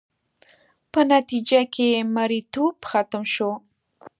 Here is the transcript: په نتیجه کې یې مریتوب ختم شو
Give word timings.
په 0.91 0.99
نتیجه 1.13 1.61
کې 1.73 1.85
یې 1.93 2.01
مریتوب 2.15 2.75
ختم 2.89 3.23
شو 3.33 3.51